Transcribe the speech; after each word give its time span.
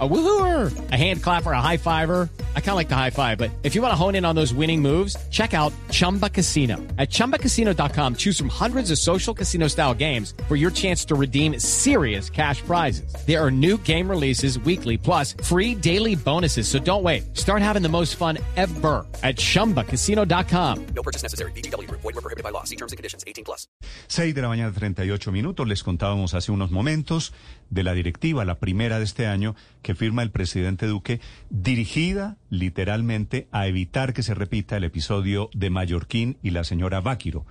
A 0.00 0.08
woohooer, 0.08 0.90
a 0.90 0.96
hand 0.96 1.22
clapper, 1.22 1.52
a 1.52 1.60
high 1.60 1.76
fiver. 1.76 2.28
I 2.56 2.60
kind 2.60 2.70
of 2.70 2.76
like 2.76 2.88
the 2.88 2.96
high 2.96 3.10
five, 3.10 3.38
but 3.38 3.52
if 3.62 3.76
you 3.76 3.82
want 3.82 3.92
to 3.92 3.96
hone 3.96 4.16
in 4.16 4.24
on 4.24 4.34
those 4.34 4.52
winning 4.52 4.82
moves, 4.82 5.16
check 5.30 5.54
out 5.54 5.72
Chumba 5.92 6.28
Casino. 6.28 6.78
At 6.98 7.10
ChumbaCasino.com, 7.10 8.16
choose 8.16 8.36
from 8.36 8.48
hundreds 8.48 8.90
of 8.90 8.98
social 8.98 9.32
casino 9.32 9.68
style 9.68 9.94
games 9.94 10.34
for 10.48 10.56
your 10.56 10.72
chance 10.72 11.04
to 11.04 11.14
redeem 11.14 11.60
serious 11.60 12.28
cash 12.28 12.60
prizes. 12.62 13.14
There 13.24 13.40
are 13.40 13.52
new 13.52 13.78
game 13.78 14.10
releases 14.10 14.58
weekly, 14.58 14.98
plus 14.98 15.34
free 15.44 15.76
daily 15.76 16.16
bonuses. 16.16 16.66
So 16.66 16.80
don't 16.80 17.04
wait. 17.04 17.36
Start 17.36 17.62
having 17.62 17.82
the 17.82 17.88
most 17.88 18.16
fun 18.16 18.38
ever 18.56 19.06
at 19.22 19.36
ChumbaCasino.com. 19.36 20.86
No 20.86 21.02
purchase 21.04 21.22
necessary. 21.22 21.52
BGW. 21.52 21.88
Void 21.88 22.02
were 22.02 22.12
prohibited 22.14 22.42
by 22.42 22.50
law. 22.50 22.64
See 22.64 22.76
terms 22.76 22.90
and 22.90 22.96
conditions. 22.96 23.22
18 23.28 23.44
plus. 23.44 23.68
6 24.08 24.34
de 24.34 24.42
la 24.42 24.48
mañana, 24.48 24.72
38 24.72 25.30
minutos. 25.30 25.68
Les 25.68 25.84
contábamos 25.84 26.34
hace 26.34 26.50
unos 26.50 26.72
momentos 26.72 27.32
de 27.70 27.82
la 27.82 27.94
directiva, 27.94 28.44
la 28.44 28.56
primera 28.56 28.98
de 28.98 29.04
este 29.04 29.26
año, 29.26 29.54
que 29.84 29.94
firma 29.94 30.22
el 30.22 30.30
presidente 30.30 30.86
Duque, 30.88 31.20
dirigida 31.50 32.38
literalmente 32.50 33.46
a 33.52 33.68
evitar 33.68 34.14
que 34.14 34.24
se 34.24 34.34
repita 34.34 34.78
el 34.78 34.84
episodio 34.84 35.50
de 35.52 35.70
Mallorquín 35.70 36.38
y 36.42 36.50
la 36.50 36.64
señora 36.64 37.00
Báquiro, 37.00 37.44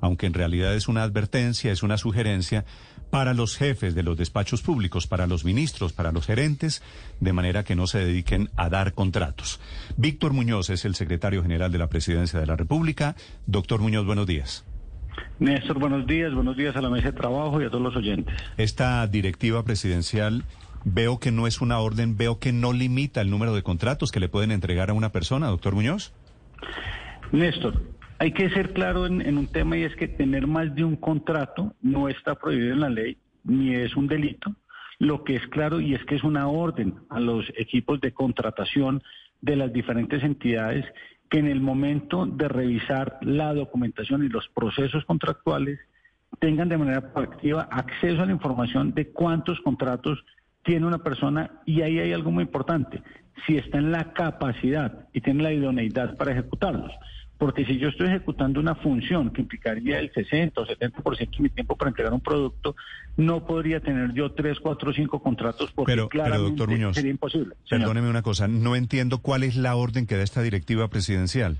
aunque 0.00 0.26
en 0.26 0.32
realidad 0.32 0.74
es 0.74 0.88
una 0.88 1.02
advertencia, 1.02 1.72
es 1.72 1.82
una 1.82 1.98
sugerencia 1.98 2.64
para 3.10 3.34
los 3.34 3.56
jefes 3.56 3.94
de 3.94 4.04
los 4.04 4.16
despachos 4.16 4.62
públicos, 4.62 5.06
para 5.06 5.26
los 5.26 5.44
ministros, 5.44 5.92
para 5.92 6.12
los 6.12 6.24
gerentes, 6.24 6.82
de 7.20 7.32
manera 7.32 7.64
que 7.64 7.74
no 7.74 7.86
se 7.86 7.98
dediquen 7.98 8.48
a 8.56 8.70
dar 8.70 8.94
contratos. 8.94 9.60
Víctor 9.96 10.32
Muñoz 10.32 10.70
es 10.70 10.84
el 10.84 10.94
secretario 10.94 11.42
general 11.42 11.72
de 11.72 11.78
la 11.78 11.88
Presidencia 11.88 12.38
de 12.38 12.46
la 12.46 12.56
República. 12.56 13.16
Doctor 13.46 13.80
Muñoz, 13.80 14.06
buenos 14.06 14.26
días. 14.26 14.64
Néstor, 15.40 15.78
buenos 15.78 16.06
días, 16.06 16.32
buenos 16.32 16.56
días 16.56 16.76
a 16.76 16.80
la 16.80 16.88
mesa 16.88 17.08
de 17.10 17.12
trabajo 17.12 17.60
y 17.60 17.64
a 17.64 17.70
todos 17.70 17.82
los 17.82 17.96
oyentes. 17.96 18.34
Esta 18.56 19.06
directiva 19.08 19.64
presidencial 19.64 20.44
veo 20.84 21.18
que 21.18 21.30
no 21.30 21.46
es 21.46 21.60
una 21.60 21.78
orden, 21.78 22.16
veo 22.16 22.38
que 22.38 22.52
no 22.52 22.72
limita 22.72 23.20
el 23.20 23.30
número 23.30 23.54
de 23.54 23.62
contratos 23.62 24.12
que 24.12 24.20
le 24.20 24.28
pueden 24.28 24.50
entregar 24.50 24.90
a 24.90 24.94
una 24.94 25.12
persona, 25.12 25.48
doctor 25.48 25.74
Muñoz. 25.74 26.12
Néstor, 27.32 27.82
hay 28.18 28.32
que 28.32 28.50
ser 28.50 28.72
claro 28.72 29.06
en, 29.06 29.36
un 29.36 29.46
tema 29.46 29.76
y 29.76 29.82
es 29.82 29.96
que 29.96 30.08
tener 30.08 30.46
más 30.46 30.74
de 30.74 30.84
un 30.84 30.96
contrato 30.96 31.74
no 31.80 32.08
está 32.08 32.34
prohibido 32.34 32.72
en 32.72 32.80
la 32.80 32.90
ley, 32.90 33.16
ni 33.44 33.74
es 33.74 33.96
un 33.96 34.06
delito. 34.06 34.54
Lo 34.98 35.24
que 35.24 35.36
es 35.36 35.46
claro 35.48 35.80
y 35.80 35.94
es 35.94 36.04
que 36.04 36.14
es 36.14 36.22
una 36.22 36.46
orden 36.46 36.94
a 37.10 37.18
los 37.18 37.46
equipos 37.56 38.00
de 38.00 38.12
contratación 38.12 39.02
de 39.40 39.56
las 39.56 39.72
diferentes 39.72 40.22
entidades 40.22 40.84
que 41.28 41.38
en 41.38 41.48
el 41.48 41.60
momento 41.60 42.26
de 42.26 42.46
revisar 42.46 43.18
la 43.22 43.54
documentación 43.54 44.22
y 44.22 44.28
los 44.28 44.48
procesos 44.48 45.04
contractuales 45.04 45.80
tengan 46.38 46.68
de 46.68 46.78
manera 46.78 47.12
proactiva 47.12 47.62
acceso 47.70 48.22
a 48.22 48.26
la 48.26 48.32
información 48.32 48.94
de 48.94 49.08
cuántos 49.08 49.60
contratos 49.60 50.24
tiene 50.64 50.86
una 50.86 50.98
persona 50.98 51.50
y 51.66 51.82
ahí 51.82 51.98
hay 51.98 52.12
algo 52.12 52.30
muy 52.30 52.44
importante, 52.44 53.02
si 53.46 53.56
está 53.56 53.78
en 53.78 53.92
la 53.92 54.12
capacidad 54.12 55.06
y 55.12 55.20
tiene 55.20 55.42
la 55.42 55.52
idoneidad 55.52 56.16
para 56.16 56.32
ejecutarlos. 56.32 56.92
Porque 57.38 57.64
si 57.64 57.76
yo 57.76 57.88
estoy 57.88 58.06
ejecutando 58.06 58.60
una 58.60 58.76
función 58.76 59.30
que 59.30 59.40
implicaría 59.40 59.98
el 59.98 60.12
60 60.12 60.60
o 60.60 60.64
70% 60.64 61.18
de 61.18 61.42
mi 61.42 61.48
tiempo 61.48 61.76
para 61.76 61.88
entregar 61.88 62.12
un 62.12 62.20
producto, 62.20 62.76
no 63.16 63.44
podría 63.44 63.80
tener 63.80 64.12
yo 64.12 64.30
3, 64.30 64.60
4, 64.60 64.92
5 64.92 65.20
contratos 65.20 65.72
porque 65.72 65.90
pero, 65.90 66.08
claramente 66.08 66.38
pero 66.38 66.48
doctor 66.50 66.70
Muñoz, 66.70 66.94
sería 66.94 67.10
imposible. 67.10 67.56
Perdóneme 67.68 68.08
una 68.08 68.22
cosa, 68.22 68.46
no 68.46 68.76
entiendo 68.76 69.18
cuál 69.18 69.42
es 69.42 69.56
la 69.56 69.74
orden 69.74 70.06
que 70.06 70.16
da 70.16 70.22
esta 70.22 70.40
directiva 70.40 70.86
presidencial. 70.86 71.58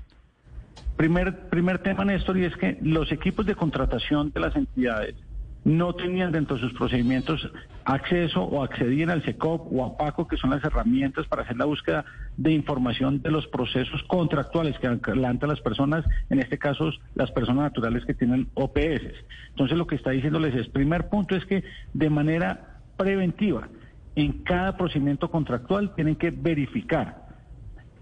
Primer, 0.95 1.49
primer 1.49 1.79
tema, 1.79 2.05
Néstor, 2.05 2.37
y 2.37 2.45
es 2.45 2.55
que 2.55 2.77
los 2.81 3.11
equipos 3.11 3.45
de 3.45 3.55
contratación 3.55 4.31
de 4.31 4.39
las 4.39 4.55
entidades 4.55 5.15
no 5.63 5.93
tenían 5.93 6.31
dentro 6.31 6.55
de 6.55 6.61
sus 6.61 6.73
procedimientos 6.73 7.49
acceso 7.85 8.41
o 8.43 8.63
accedían 8.63 9.09
al 9.09 9.23
SECOP 9.23 9.71
o 9.71 9.85
a 9.85 9.97
PACO, 9.97 10.27
que 10.27 10.37
son 10.37 10.49
las 10.49 10.63
herramientas 10.63 11.27
para 11.27 11.43
hacer 11.43 11.57
la 11.57 11.65
búsqueda 11.65 12.05
de 12.37 12.51
información 12.51 13.21
de 13.21 13.31
los 13.31 13.47
procesos 13.47 14.01
contractuales 14.03 14.77
que 14.79 14.87
adelantan 14.87 15.49
las 15.49 15.61
personas, 15.61 16.05
en 16.29 16.39
este 16.39 16.57
caso 16.57 16.91
las 17.15 17.31
personas 17.31 17.63
naturales 17.63 18.05
que 18.05 18.13
tienen 18.13 18.47
OPS. 18.53 19.13
Entonces 19.49 19.77
lo 19.77 19.87
que 19.87 19.95
está 19.95 20.11
diciéndoles 20.11 20.55
es, 20.55 20.67
primer 20.69 21.09
punto 21.09 21.35
es 21.35 21.45
que 21.45 21.63
de 21.93 22.09
manera 22.09 22.79
preventiva, 22.97 23.67
en 24.15 24.43
cada 24.43 24.77
procedimiento 24.77 25.29
contractual 25.31 25.95
tienen 25.95 26.15
que 26.15 26.29
verificar 26.31 27.23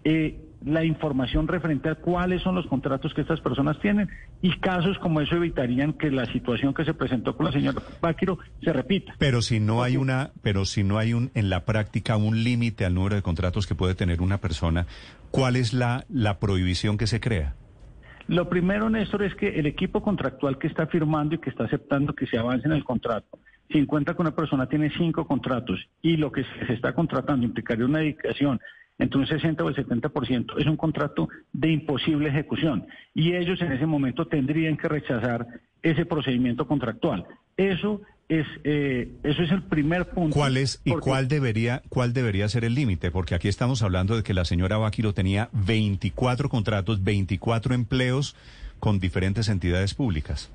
eh, 0.03 0.50
la 0.65 0.83
información 0.83 1.47
referente 1.47 1.89
a 1.89 1.95
cuáles 1.95 2.41
son 2.41 2.55
los 2.55 2.67
contratos 2.67 3.13
que 3.13 3.21
estas 3.21 3.41
personas 3.41 3.79
tienen 3.79 4.09
y 4.41 4.51
casos 4.59 4.97
como 4.99 5.21
eso 5.21 5.35
evitarían 5.35 5.93
que 5.93 6.11
la 6.11 6.25
situación 6.27 6.73
que 6.73 6.85
se 6.85 6.93
presentó 6.93 7.35
con 7.35 7.47
la 7.47 7.51
señora 7.51 7.81
Páquiro 7.99 8.37
se 8.61 8.71
repita. 8.71 9.15
Pero 9.17 9.41
si 9.41 9.59
no 9.59 9.83
hay 9.83 9.97
una, 9.97 10.31
pero 10.41 10.65
si 10.65 10.83
no 10.83 10.97
hay 10.97 11.13
un 11.13 11.31
en 11.33 11.49
la 11.49 11.65
práctica 11.65 12.17
un 12.17 12.43
límite 12.43 12.85
al 12.85 12.93
número 12.93 13.15
de 13.15 13.21
contratos 13.21 13.65
que 13.65 13.75
puede 13.75 13.95
tener 13.95 14.21
una 14.21 14.37
persona, 14.37 14.85
¿cuál 15.31 15.55
es 15.55 15.73
la 15.73 16.05
la 16.09 16.39
prohibición 16.39 16.97
que 16.97 17.07
se 17.07 17.19
crea? 17.19 17.55
Lo 18.27 18.47
primero, 18.47 18.89
Néstor, 18.89 19.23
es 19.23 19.35
que 19.35 19.59
el 19.59 19.65
equipo 19.65 20.01
contractual 20.01 20.57
que 20.57 20.67
está 20.67 20.87
firmando 20.87 21.35
y 21.35 21.39
que 21.39 21.49
está 21.49 21.65
aceptando 21.65 22.13
que 22.13 22.27
se 22.27 22.37
avance 22.37 22.67
en 22.67 22.73
el 22.73 22.83
contrato, 22.83 23.39
si 23.69 23.77
encuentra 23.77 24.13
que 24.13 24.21
una 24.21 24.35
persona 24.35 24.67
tiene 24.67 24.91
cinco 24.97 25.25
contratos 25.25 25.79
y 26.01 26.17
lo 26.17 26.31
que 26.31 26.45
se 26.67 26.73
está 26.73 26.93
contratando 26.93 27.45
implicaría 27.45 27.85
una 27.85 27.99
dedicación 27.99 28.59
entre 28.99 29.19
un 29.19 29.27
60 29.27 29.63
o 29.63 29.69
el 29.69 29.75
70%, 29.75 30.59
es 30.59 30.67
un 30.67 30.77
contrato 30.77 31.27
de 31.53 31.71
imposible 31.71 32.29
ejecución 32.29 32.85
y 33.15 33.33
ellos 33.33 33.61
en 33.61 33.71
ese 33.71 33.85
momento 33.85 34.27
tendrían 34.27 34.77
que 34.77 34.87
rechazar 34.87 35.47
ese 35.81 36.05
procedimiento 36.05 36.67
contractual. 36.67 37.25
Eso 37.57 38.01
es 38.29 38.45
eh, 38.63 39.11
eso 39.23 39.41
es 39.43 39.51
el 39.51 39.63
primer 39.63 40.09
punto. 40.11 40.35
¿Cuál 40.35 40.57
es 40.57 40.81
y 40.85 40.91
porque- 40.91 41.09
cuál 41.09 41.27
debería 41.27 41.81
cuál 41.89 42.13
debería 42.13 42.47
ser 42.47 42.63
el 42.63 42.75
límite? 42.75 43.11
Porque 43.11 43.35
aquí 43.35 43.47
estamos 43.47 43.81
hablando 43.81 44.15
de 44.15 44.23
que 44.23 44.33
la 44.33 44.45
señora 44.45 44.77
Báquiro 44.77 45.13
tenía 45.13 45.49
24 45.51 46.47
contratos, 46.47 47.03
24 47.03 47.73
empleos 47.73 48.35
con 48.79 48.99
diferentes 48.99 49.49
entidades 49.49 49.93
públicas. 49.95 50.49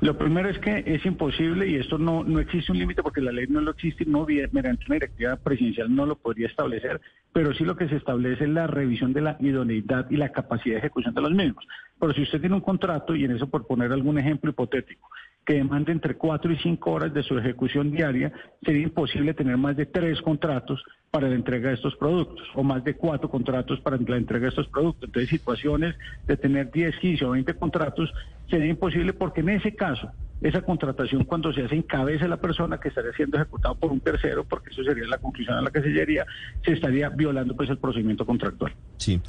Lo 0.00 0.16
primero 0.16 0.48
es 0.48 0.58
que 0.58 0.82
es 0.86 1.04
imposible 1.04 1.68
y 1.68 1.76
esto 1.76 1.98
no, 1.98 2.24
no 2.24 2.40
existe 2.40 2.72
un 2.72 2.78
límite 2.78 3.02
porque 3.02 3.20
la 3.20 3.32
ley 3.32 3.46
no 3.48 3.60
lo 3.60 3.72
existe, 3.72 4.06
no 4.06 4.26
mediante 4.26 4.84
una 4.86 4.94
directiva 4.94 5.36
presidencial 5.36 5.94
no 5.94 6.06
lo 6.06 6.16
podría 6.16 6.46
establecer, 6.46 7.00
pero 7.32 7.52
sí 7.52 7.64
lo 7.64 7.76
que 7.76 7.88
se 7.88 7.96
establece 7.96 8.44
es 8.44 8.50
la 8.50 8.66
revisión 8.66 9.12
de 9.12 9.20
la 9.20 9.36
idoneidad 9.40 10.10
y 10.10 10.16
la 10.16 10.30
capacidad 10.30 10.74
de 10.74 10.78
ejecución 10.78 11.14
de 11.14 11.20
los 11.20 11.32
mismos. 11.32 11.66
Pero 12.00 12.14
si 12.14 12.22
usted 12.22 12.40
tiene 12.40 12.54
un 12.54 12.62
contrato, 12.62 13.14
y 13.14 13.24
en 13.24 13.32
eso 13.32 13.48
por 13.48 13.66
poner 13.66 13.92
algún 13.92 14.18
ejemplo 14.18 14.50
hipotético, 14.50 15.10
que 15.44 15.54
demande 15.54 15.92
entre 15.92 16.16
cuatro 16.16 16.52
y 16.52 16.56
cinco 16.58 16.92
horas 16.92 17.12
de 17.12 17.22
su 17.22 17.38
ejecución 17.38 17.90
diaria, 17.90 18.32
sería 18.62 18.82
imposible 18.82 19.34
tener 19.34 19.56
más 19.56 19.76
de 19.76 19.86
tres 19.86 20.20
contratos 20.20 20.82
para 21.10 21.28
la 21.28 21.34
entrega 21.34 21.68
de 21.68 21.74
estos 21.74 21.96
productos 21.96 22.46
o 22.54 22.62
más 22.62 22.84
de 22.84 22.94
cuatro 22.94 23.28
contratos 23.28 23.80
para 23.80 23.96
la 23.96 24.16
entrega 24.16 24.44
de 24.44 24.50
estos 24.50 24.68
productos. 24.68 25.08
Entonces, 25.08 25.28
situaciones 25.30 25.96
de 26.26 26.36
tener 26.36 26.70
10, 26.70 26.96
15 26.98 27.24
o 27.24 27.30
20 27.30 27.54
contratos 27.54 28.12
sería 28.48 28.68
imposible 28.68 29.12
porque 29.12 29.40
en 29.40 29.50
ese 29.50 29.74
caso, 29.74 30.10
esa 30.40 30.62
contratación 30.62 31.24
cuando 31.24 31.52
se 31.52 31.62
hace 31.62 31.74
en 31.74 31.82
cabeza 31.82 32.24
de 32.24 32.30
la 32.30 32.40
persona 32.40 32.78
que 32.78 32.88
estaría 32.88 33.12
siendo 33.12 33.36
ejecutado 33.36 33.74
por 33.74 33.90
un 33.90 34.00
tercero, 34.00 34.44
porque 34.44 34.70
eso 34.70 34.82
sería 34.84 35.06
la 35.06 35.18
conclusión 35.18 35.56
a 35.58 35.62
la 35.62 35.70
que 35.70 35.82
se 35.82 35.88
llegaría, 35.88 36.26
se 36.64 36.72
estaría 36.72 37.08
violando 37.10 37.54
pues 37.56 37.68
el 37.68 37.78
procedimiento 37.78 38.24
contractual. 38.24 38.72
Sí. 38.96 39.20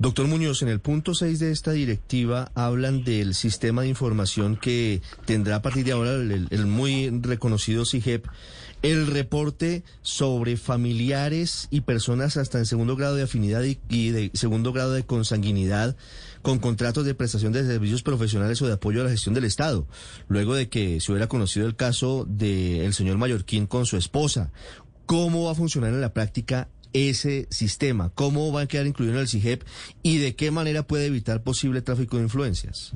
Doctor 0.00 0.28
Muñoz, 0.28 0.62
en 0.62 0.68
el 0.68 0.80
punto 0.80 1.12
6 1.12 1.40
de 1.40 1.52
esta 1.52 1.72
directiva 1.72 2.50
hablan 2.54 3.04
del 3.04 3.34
sistema 3.34 3.82
de 3.82 3.88
información 3.88 4.56
que 4.56 5.02
tendrá 5.26 5.56
a 5.56 5.62
partir 5.62 5.84
de 5.84 5.92
ahora 5.92 6.12
el, 6.14 6.66
muy 6.66 7.10
reconocido 7.20 7.84
CIGEP, 7.84 8.24
el 8.80 9.08
reporte 9.08 9.84
sobre 10.00 10.56
familiares 10.56 11.68
y 11.70 11.82
personas 11.82 12.38
hasta 12.38 12.56
en 12.56 12.64
segundo 12.64 12.96
grado 12.96 13.14
de 13.14 13.24
afinidad 13.24 13.62
y, 13.62 13.78
y 13.90 14.08
de 14.08 14.30
segundo 14.32 14.72
grado 14.72 14.94
de 14.94 15.04
consanguinidad 15.04 15.94
con 16.40 16.60
contratos 16.60 17.04
de 17.04 17.14
prestación 17.14 17.52
de 17.52 17.66
servicios 17.66 18.02
profesionales 18.02 18.62
o 18.62 18.66
de 18.66 18.72
apoyo 18.72 19.02
a 19.02 19.04
la 19.04 19.10
gestión 19.10 19.34
del 19.34 19.44
Estado, 19.44 19.86
luego 20.28 20.54
de 20.54 20.70
que 20.70 20.98
se 21.02 21.12
hubiera 21.12 21.28
conocido 21.28 21.66
el 21.66 21.76
caso 21.76 22.24
del 22.26 22.94
señor 22.94 23.18
Mallorquín 23.18 23.66
con 23.66 23.84
su 23.84 23.98
esposa. 23.98 24.50
¿Cómo 25.04 25.44
va 25.44 25.52
a 25.52 25.56
funcionar 25.56 25.92
en 25.92 26.00
la 26.00 26.14
práctica 26.14 26.68
ese 26.92 27.46
sistema? 27.50 28.10
¿Cómo 28.14 28.52
va 28.52 28.62
a 28.62 28.66
quedar 28.66 28.86
incluido 28.86 29.14
en 29.14 29.20
el 29.20 29.28
CIGEP? 29.28 29.62
¿Y 30.02 30.18
de 30.18 30.36
qué 30.36 30.50
manera 30.50 30.82
puede 30.82 31.06
evitar 31.06 31.42
posible 31.42 31.82
tráfico 31.82 32.16
de 32.16 32.24
influencias? 32.24 32.94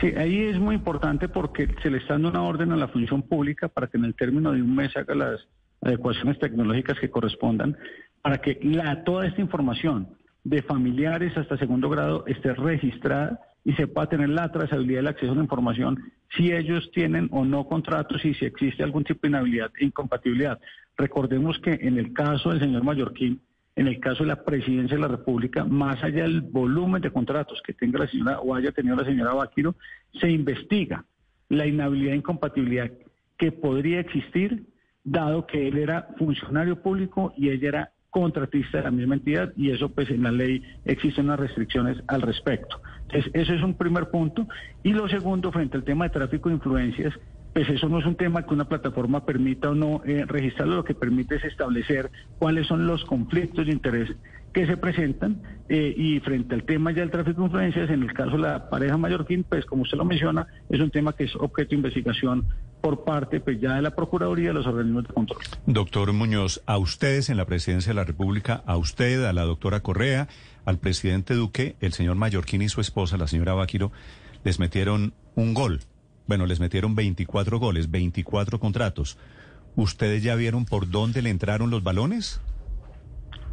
Sí, 0.00 0.12
ahí 0.16 0.44
es 0.44 0.58
muy 0.58 0.76
importante 0.76 1.28
porque 1.28 1.68
se 1.82 1.90
le 1.90 1.98
está 1.98 2.14
dando 2.14 2.28
una 2.28 2.42
orden 2.42 2.72
a 2.72 2.76
la 2.76 2.88
función 2.88 3.22
pública 3.22 3.68
para 3.68 3.88
que 3.88 3.98
en 3.98 4.04
el 4.04 4.14
término 4.14 4.52
de 4.52 4.62
un 4.62 4.74
mes 4.74 4.96
haga 4.96 5.14
las 5.14 5.40
adecuaciones 5.80 6.38
tecnológicas 6.38 6.98
que 7.00 7.10
correspondan, 7.10 7.76
para 8.22 8.38
que 8.38 8.58
la, 8.62 9.04
toda 9.04 9.26
esta 9.26 9.40
información 9.40 10.08
de 10.44 10.62
familiares 10.62 11.36
hasta 11.36 11.58
segundo 11.58 11.88
grado 11.90 12.24
esté 12.26 12.54
registrada 12.54 13.40
y 13.64 13.72
se 13.74 13.86
pueda 13.86 14.08
tener 14.08 14.28
la 14.28 14.50
trazabilidad 14.50 15.00
del 15.00 15.08
acceso 15.08 15.32
a 15.32 15.36
la 15.36 15.42
información 15.42 16.12
si 16.36 16.52
ellos 16.52 16.90
tienen 16.92 17.28
o 17.32 17.44
no 17.44 17.66
contratos 17.66 18.24
y 18.24 18.34
si 18.34 18.44
existe 18.44 18.82
algún 18.82 19.04
tipo 19.04 19.20
de 19.22 19.28
inhabilidad 19.28 19.70
e 19.78 19.84
incompatibilidad. 19.84 20.58
Recordemos 20.98 21.60
que 21.60 21.78
en 21.80 21.96
el 21.96 22.12
caso 22.12 22.50
del 22.50 22.58
señor 22.58 22.82
Mallorquín, 22.82 23.40
en 23.76 23.86
el 23.86 24.00
caso 24.00 24.24
de 24.24 24.30
la 24.30 24.42
presidencia 24.42 24.96
de 24.96 25.02
la 25.02 25.08
República, 25.08 25.64
más 25.64 26.02
allá 26.02 26.24
del 26.24 26.40
volumen 26.40 27.00
de 27.00 27.12
contratos 27.12 27.62
que 27.64 27.72
tenga 27.72 28.00
la 28.00 28.08
señora 28.08 28.40
o 28.40 28.52
haya 28.52 28.72
tenido 28.72 28.96
la 28.96 29.04
señora 29.04 29.32
Báquiro, 29.32 29.76
se 30.20 30.28
investiga 30.28 31.04
la 31.48 31.66
inhabilidad 31.66 32.14
e 32.14 32.16
incompatibilidad 32.16 32.90
que 33.38 33.52
podría 33.52 34.00
existir, 34.00 34.66
dado 35.04 35.46
que 35.46 35.68
él 35.68 35.78
era 35.78 36.08
funcionario 36.18 36.82
público 36.82 37.32
y 37.36 37.50
ella 37.50 37.68
era 37.68 37.92
contratista 38.10 38.78
de 38.78 38.84
la 38.84 38.90
misma 38.90 39.14
entidad 39.14 39.52
y 39.56 39.70
eso 39.70 39.90
pues 39.90 40.10
en 40.10 40.24
la 40.24 40.32
ley 40.32 40.62
existen 40.84 41.26
unas 41.26 41.38
restricciones 41.38 42.02
al 42.08 42.22
respecto. 42.22 42.80
Entonces, 43.02 43.30
eso 43.34 43.54
es 43.54 43.62
un 43.62 43.74
primer 43.74 44.10
punto. 44.10 44.48
Y 44.82 44.92
lo 44.92 45.08
segundo, 45.08 45.52
frente 45.52 45.76
al 45.76 45.84
tema 45.84 46.06
de 46.06 46.10
tráfico 46.10 46.48
de 46.48 46.56
influencias, 46.56 47.14
pues 47.58 47.70
eso 47.70 47.88
no 47.88 47.98
es 47.98 48.06
un 48.06 48.14
tema 48.14 48.44
que 48.44 48.54
una 48.54 48.68
plataforma 48.68 49.26
permita 49.26 49.70
o 49.70 49.74
no 49.74 50.00
eh, 50.04 50.24
registrarlo, 50.24 50.76
lo 50.76 50.84
que 50.84 50.94
permite 50.94 51.34
es 51.34 51.44
establecer 51.44 52.08
cuáles 52.38 52.68
son 52.68 52.86
los 52.86 53.04
conflictos 53.04 53.66
de 53.66 53.72
interés 53.72 54.10
que 54.52 54.64
se 54.64 54.76
presentan 54.76 55.42
eh, 55.68 55.92
y 55.96 56.20
frente 56.20 56.54
al 56.54 56.62
tema 56.62 56.92
ya 56.92 57.00
del 57.00 57.10
tráfico 57.10 57.40
de 57.40 57.46
influencias, 57.46 57.90
en 57.90 58.04
el 58.04 58.12
caso 58.12 58.36
de 58.36 58.38
la 58.38 58.70
pareja 58.70 58.96
mallorquín, 58.96 59.42
pues 59.42 59.66
como 59.66 59.82
usted 59.82 59.98
lo 59.98 60.04
menciona, 60.04 60.46
es 60.68 60.78
un 60.78 60.92
tema 60.92 61.14
que 61.14 61.24
es 61.24 61.34
objeto 61.34 61.70
de 61.70 61.76
investigación 61.78 62.46
por 62.80 63.02
parte 63.02 63.40
pues 63.40 63.60
ya 63.60 63.74
de 63.74 63.82
la 63.82 63.90
Procuraduría 63.90 64.50
de 64.50 64.54
los 64.54 64.66
organismos 64.68 65.08
de 65.08 65.14
control. 65.14 65.40
Doctor 65.66 66.12
Muñoz, 66.12 66.62
a 66.64 66.78
ustedes 66.78 67.28
en 67.28 67.38
la 67.38 67.46
presidencia 67.46 67.90
de 67.90 67.96
la 67.96 68.04
República, 68.04 68.62
a 68.66 68.76
usted, 68.76 69.24
a 69.24 69.32
la 69.32 69.42
doctora 69.42 69.80
Correa, 69.80 70.28
al 70.64 70.78
presidente 70.78 71.34
Duque, 71.34 71.74
el 71.80 71.92
señor 71.92 72.14
Mallorquín 72.14 72.62
y 72.62 72.68
su 72.68 72.80
esposa, 72.80 73.16
la 73.16 73.26
señora 73.26 73.54
Báquiro, 73.54 73.90
les 74.44 74.60
metieron 74.60 75.12
un 75.34 75.54
gol. 75.54 75.80
Bueno, 76.28 76.44
les 76.44 76.60
metieron 76.60 76.94
24 76.94 77.58
goles, 77.58 77.90
24 77.90 78.60
contratos. 78.60 79.18
¿Ustedes 79.76 80.22
ya 80.22 80.34
vieron 80.34 80.66
por 80.66 80.90
dónde 80.90 81.22
le 81.22 81.30
entraron 81.30 81.70
los 81.70 81.82
balones? 81.82 82.40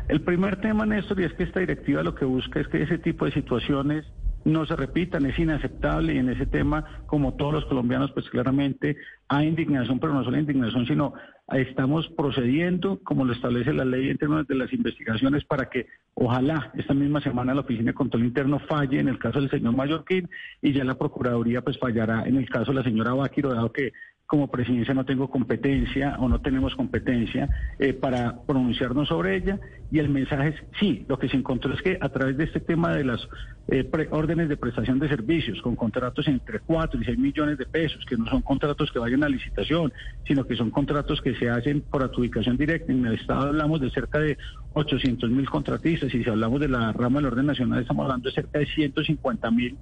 El 0.10 0.22
primer 0.22 0.60
tema, 0.60 0.86
Néstor, 0.86 1.22
y 1.22 1.24
es 1.24 1.34
que 1.34 1.44
esta 1.44 1.62
directiva 1.62 2.04
lo 2.04 2.14
que 2.14 2.26
busca 2.26 2.60
es 2.60 2.68
que 2.68 2.84
ese 2.84 2.98
tipo 2.98 3.24
de 3.26 3.32
situaciones 3.32 4.06
no 4.46 4.66
se 4.66 4.76
repitan, 4.76 5.26
es 5.26 5.38
inaceptable 5.38 6.14
y 6.14 6.20
en 6.20 6.30
ese 6.30 6.46
tema, 6.46 7.04
como 7.08 7.34
todos 7.34 7.52
los 7.52 7.66
colombianos, 7.66 8.12
pues 8.12 8.30
claramente 8.30 8.96
hay 9.28 9.48
indignación, 9.48 10.00
pero 10.00 10.14
no 10.14 10.24
solo 10.24 10.38
indignación, 10.38 10.86
sino 10.86 11.14
estamos 11.54 12.08
procediendo 12.10 13.00
como 13.04 13.26
lo 13.26 13.34
establece 13.34 13.74
la 13.74 13.86
ley 13.86 14.10
en 14.10 14.18
términos 14.18 14.48
de 14.48 14.56
las 14.56 14.72
investigaciones 14.72 15.44
para 15.46 15.70
que 15.70 15.88
ojalá 16.14 16.72
esta 16.76 16.94
misma 16.94 17.22
semana 17.22 17.54
la 17.54 17.62
Oficina 17.62 17.92
de 17.92 17.96
Control 17.96 18.24
Interno 18.24 18.60
falle 18.60 19.00
en 19.00 19.10
el 19.10 19.20
caso 19.20 19.40
del 19.40 19.50
señor 19.50 19.76
Mallorquín 19.76 20.30
y 20.62 20.74
ya 20.74 20.84
la 20.84 20.98
Procuraduría 20.98 21.62
pues 21.62 21.78
fallará 21.78 22.24
en 22.26 22.38
el 22.38 22.50
caso 22.50 22.72
de 22.72 22.78
la 22.78 22.84
señora 22.84 23.14
Báquiro, 23.14 23.54
dado 23.54 23.72
que 23.72 23.94
como 24.28 24.48
presidencia 24.48 24.94
no 24.94 25.06
tengo 25.06 25.30
competencia 25.30 26.16
o 26.20 26.28
no 26.28 26.42
tenemos 26.42 26.76
competencia 26.76 27.48
eh, 27.78 27.94
para 27.94 28.42
pronunciarnos 28.46 29.08
sobre 29.08 29.36
ella 29.36 29.60
y 29.92 30.00
el 30.00 30.10
mensaje 30.10 30.50
es 30.50 30.56
sí, 30.80 31.06
lo 31.08 31.20
que 31.20 31.30
se 31.30 31.38
encontró 31.38 31.74
es 31.74 31.82
que 31.82 31.98
a 32.02 32.10
través 32.10 32.36
de 32.38 32.46
este 32.46 32.60
tema 32.60 32.96
de 32.96 33.04
las 33.04 33.28
eh, 33.68 33.88
órdenes 34.10 34.50
de 34.50 34.58
prestación 34.58 34.98
de 35.00 35.10
servicios 35.10 35.62
con 35.62 35.76
contratos 35.76 36.28
entre 36.28 36.60
4 36.60 37.02
y 37.02 37.06
6 37.06 37.18
millones 37.20 37.58
de 37.58 37.66
pesos, 37.66 38.04
que 38.06 38.18
no 38.18 38.26
son 38.28 38.42
contratos 38.42 38.92
que 38.92 39.00
vayan 39.00 39.24
a 39.24 39.30
licitación, 39.30 39.94
sino 40.28 40.46
que 40.46 40.56
son 40.56 40.72
contratos 40.72 41.22
que 41.22 41.36
se 41.36 41.50
hacen 41.50 41.82
por 41.82 42.04
adjudicación 42.04 42.58
directa. 42.58 42.92
En 42.92 43.06
el 43.06 43.14
Estado 43.14 43.48
hablamos 43.48 43.80
de 43.80 43.92
cerca 43.92 44.20
de 44.20 44.38
800 44.74 45.30
mil 45.30 45.50
contratistas 45.50 46.14
y 46.14 46.24
si 46.24 46.30
hablamos 46.30 46.60
de 46.60 46.68
la 46.68 46.92
rama 46.92 47.20
del 47.20 47.28
orden 47.28 47.46
nacional 47.46 47.82
estamos 47.82 48.04
hablando 48.04 48.30
de 48.30 48.36
cerca 48.36 48.60
de 48.60 48.66
150 48.66 49.52
mil 49.52 49.78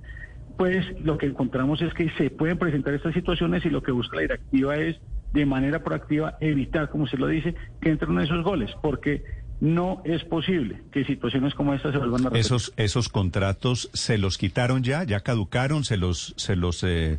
pues 0.58 0.86
lo 1.04 1.18
que 1.18 1.26
encontramos 1.26 1.82
es 1.82 1.94
que 1.94 2.10
se 2.12 2.30
pueden 2.30 2.58
presentar 2.58 2.94
estas 2.94 3.14
situaciones 3.14 3.66
y 3.66 3.70
lo 3.70 3.82
que 3.82 3.92
busca 3.92 4.16
la 4.18 4.22
directiva 4.24 4.76
es 4.76 4.98
de 5.34 5.46
manera 5.46 5.84
proactiva 5.84 6.38
evitar, 6.42 6.90
como 6.90 7.08
se 7.08 7.18
lo 7.18 7.28
dice, 7.28 7.56
que 7.82 7.90
entren 7.90 8.20
esos 8.20 8.44
goles, 8.44 8.72
porque 8.82 9.24
no 9.60 10.02
es 10.06 10.24
posible 10.26 10.82
que 10.92 11.06
situaciones 11.06 11.56
como 11.56 11.74
estas 11.74 11.94
se 11.94 11.98
vuelvan 11.98 12.22
a 12.22 12.24
repetir. 12.26 12.42
Esos, 12.42 12.74
esos 12.78 13.10
contratos 13.10 13.90
se 13.94 14.18
los 14.18 14.38
quitaron 14.38 14.84
ya, 14.84 15.04
ya 15.04 15.22
caducaron, 15.22 15.86
se 15.86 15.98
los, 15.98 16.34
se 16.38 16.56
los 16.56 16.84
eh, 16.84 17.18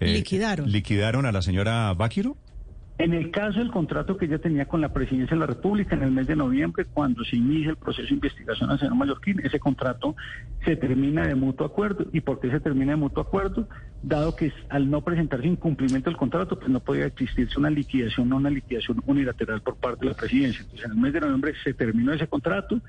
eh, 0.00 0.12
liquidaron. 0.12 0.70
liquidaron 0.70 1.24
a 1.24 1.32
la 1.32 1.40
señora 1.40 1.92
Báquiro. 1.94 2.36
En 2.96 3.12
el 3.12 3.32
caso 3.32 3.58
del 3.58 3.72
contrato 3.72 4.16
que 4.16 4.26
ella 4.26 4.38
tenía 4.38 4.66
con 4.66 4.80
la 4.80 4.92
Presidencia 4.92 5.34
de 5.34 5.40
la 5.40 5.46
República 5.46 5.96
en 5.96 6.04
el 6.04 6.12
mes 6.12 6.28
de 6.28 6.36
noviembre, 6.36 6.84
cuando 6.84 7.24
se 7.24 7.34
inicia 7.34 7.70
el 7.70 7.76
proceso 7.76 8.06
de 8.06 8.14
investigación 8.14 8.70
al 8.70 8.78
señor 8.78 8.94
Mallorquín, 8.94 9.40
ese 9.42 9.58
contrato 9.58 10.14
se 10.64 10.76
termina 10.76 11.26
de 11.26 11.34
mutuo 11.34 11.66
acuerdo. 11.66 12.06
¿Y 12.12 12.20
por 12.20 12.38
qué 12.38 12.52
se 12.52 12.60
termina 12.60 12.92
de 12.92 12.96
mutuo 12.96 13.24
acuerdo? 13.24 13.68
Dado 14.00 14.36
que 14.36 14.52
al 14.68 14.88
no 14.88 15.00
presentarse 15.02 15.48
incumplimiento 15.48 16.08
del 16.08 16.16
contrato, 16.16 16.56
pues 16.56 16.70
no 16.70 16.78
podía 16.78 17.06
existirse 17.06 17.58
una 17.58 17.70
liquidación, 17.70 18.28
no 18.28 18.36
una 18.36 18.50
liquidación 18.50 19.02
unilateral 19.06 19.60
por 19.60 19.74
parte 19.74 20.04
de 20.04 20.12
la 20.12 20.16
Presidencia. 20.16 20.62
Entonces, 20.62 20.86
en 20.86 20.92
el 20.92 20.98
mes 20.98 21.12
de 21.12 21.20
noviembre 21.20 21.54
se 21.64 21.74
terminó 21.74 22.12
ese 22.12 22.28
contrato. 22.28 22.80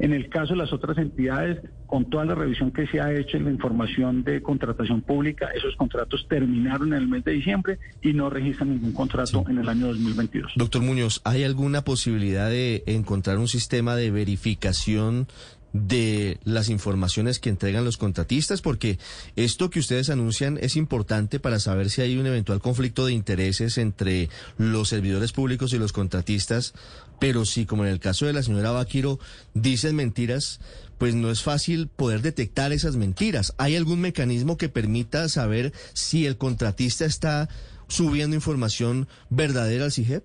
En 0.00 0.14
el 0.14 0.30
caso 0.30 0.54
de 0.54 0.58
las 0.58 0.72
otras 0.72 0.96
entidades, 0.96 1.58
con 1.86 2.08
toda 2.08 2.24
la 2.24 2.34
revisión 2.34 2.70
que 2.70 2.86
se 2.86 3.00
ha 3.00 3.12
hecho 3.12 3.36
en 3.36 3.44
la 3.44 3.50
información 3.50 4.24
de 4.24 4.40
contratación 4.40 5.02
pública, 5.02 5.48
esos 5.54 5.76
contratos 5.76 6.26
terminaron 6.26 6.94
en 6.94 7.02
el 7.02 7.06
mes 7.08 7.22
de 7.22 7.32
diciembre 7.32 7.78
y 8.00 8.14
no 8.14 8.30
registran 8.30 8.70
ningún 8.70 8.92
contrato 8.92 9.44
en 9.46 9.58
el 9.58 9.68
año 9.68 9.88
2022. 9.88 10.52
Doctor 10.56 10.80
Muñoz, 10.80 11.20
¿hay 11.24 11.44
alguna 11.44 11.82
posibilidad 11.82 12.48
de 12.48 12.82
encontrar 12.86 13.36
un 13.36 13.48
sistema 13.48 13.94
de 13.94 14.10
verificación 14.10 15.28
de 15.72 16.38
las 16.44 16.68
informaciones 16.68 17.38
que 17.38 17.48
entregan 17.48 17.84
los 17.84 17.96
contratistas, 17.96 18.60
porque 18.60 18.98
esto 19.36 19.70
que 19.70 19.80
ustedes 19.80 20.10
anuncian 20.10 20.58
es 20.60 20.76
importante 20.76 21.40
para 21.40 21.60
saber 21.60 21.90
si 21.90 22.02
hay 22.02 22.16
un 22.16 22.26
eventual 22.26 22.60
conflicto 22.60 23.06
de 23.06 23.12
intereses 23.12 23.78
entre 23.78 24.28
los 24.58 24.88
servidores 24.88 25.32
públicos 25.32 25.72
y 25.72 25.78
los 25.78 25.92
contratistas, 25.92 26.74
pero 27.18 27.44
si, 27.44 27.66
como 27.66 27.84
en 27.84 27.92
el 27.92 28.00
caso 28.00 28.26
de 28.26 28.32
la 28.32 28.42
señora 28.42 28.70
Baquiro, 28.70 29.18
dicen 29.54 29.96
mentiras, 29.96 30.60
pues 30.98 31.14
no 31.14 31.30
es 31.30 31.42
fácil 31.42 31.88
poder 31.88 32.22
detectar 32.22 32.72
esas 32.72 32.96
mentiras. 32.96 33.54
¿Hay 33.58 33.76
algún 33.76 34.00
mecanismo 34.00 34.56
que 34.56 34.68
permita 34.68 35.28
saber 35.28 35.72
si 35.94 36.26
el 36.26 36.36
contratista 36.36 37.04
está 37.04 37.48
subiendo 37.88 38.36
información 38.36 39.08
verdadera 39.28 39.84
al 39.84 39.92
CIGEP? 39.92 40.24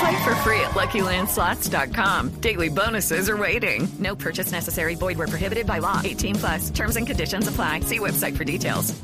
Play 0.00 0.24
for 0.24 0.34
free 0.36 0.60
at 0.60 0.72
LuckyLandSlots.com. 0.72 2.40
Daily 2.40 2.68
bonuses 2.68 3.28
are 3.28 3.36
waiting. 3.36 3.88
No 3.98 4.14
purchase 4.14 4.52
necessary. 4.52 4.94
Void 4.94 5.18
where 5.18 5.28
prohibited 5.28 5.66
by 5.66 5.78
law. 5.78 6.00
18 6.04 6.34
plus. 6.34 6.70
Terms 6.70 6.96
and 6.96 7.06
conditions 7.06 7.48
apply. 7.48 7.80
See 7.80 7.98
website 7.98 8.36
for 8.36 8.44
details. 8.44 8.94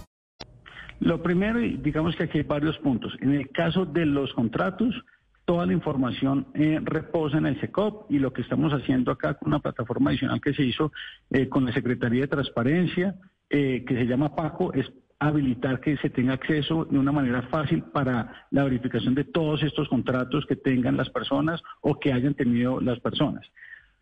Lo 1.04 1.20
primero, 1.20 1.58
digamos 1.58 2.14
que 2.14 2.25
aquí 2.25 2.38
hay 2.38 2.44
varios 2.44 2.78
puntos. 2.78 3.12
En 3.20 3.35
el 3.35 3.49
caso 3.50 3.85
de 3.85 4.06
los 4.06 4.32
contratos, 4.35 4.94
toda 5.44 5.66
la 5.66 5.73
información 5.73 6.46
eh, 6.54 6.78
reposa 6.80 7.38
en 7.38 7.46
el 7.46 7.61
SECOP 7.61 8.08
y 8.08 8.20
lo 8.20 8.32
que 8.32 8.42
estamos 8.42 8.73
haciendo 8.73 9.11
acá 9.11 9.35
con 9.35 9.49
una 9.49 9.58
plataforma 9.58 10.11
adicional 10.11 10.40
que 10.40 10.54
se 10.54 10.62
hizo 10.62 10.92
eh, 11.30 11.49
con 11.49 11.64
la 11.64 11.73
Secretaría 11.73 12.20
de 12.20 12.28
Transparencia, 12.28 13.16
eh, 13.50 13.85
que 13.85 13.94
se 13.96 14.06
llama 14.06 14.37
PACO, 14.37 14.73
es 14.75 14.87
habilitar 15.22 15.80
que 15.80 15.96
se 15.98 16.10
tenga 16.10 16.34
acceso 16.34 16.84
de 16.84 16.98
una 16.98 17.12
manera 17.12 17.42
fácil 17.42 17.84
para 17.84 18.46
la 18.50 18.64
verificación 18.64 19.14
de 19.14 19.24
todos 19.24 19.62
estos 19.62 19.88
contratos 19.88 20.46
que 20.46 20.56
tengan 20.56 20.96
las 20.96 21.10
personas 21.10 21.62
o 21.80 21.98
que 22.00 22.12
hayan 22.12 22.34
tenido 22.34 22.80
las 22.80 22.98
personas. 22.98 23.46